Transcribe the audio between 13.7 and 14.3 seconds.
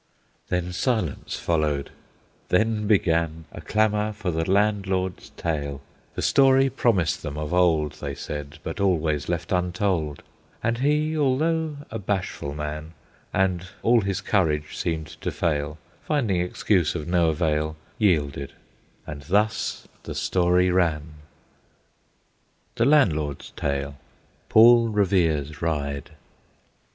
all his